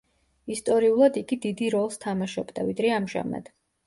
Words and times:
ისტორიულად 0.53 1.19
იგი 1.21 1.37
დიდი 1.43 1.67
როლს 1.75 1.99
თამაშობდა, 2.05 2.65
ვიდრე 2.71 2.91
ამჟამად. 2.97 3.53